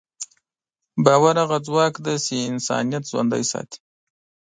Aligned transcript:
باور 1.05 1.35
هغه 1.43 1.57
ځواک 1.67 1.93
دی 2.05 2.15
چې 2.25 2.47
انسانیت 2.51 3.03
ژوندی 3.11 3.43
ساتي. 3.51 3.79